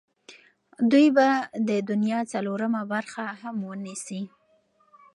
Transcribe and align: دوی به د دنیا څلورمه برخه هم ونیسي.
دوی 0.91 1.07
به 1.15 1.27
د 1.67 1.69
دنیا 1.89 2.19
څلورمه 2.33 2.81
برخه 2.93 3.25
هم 3.41 3.55
ونیسي. 3.69 4.21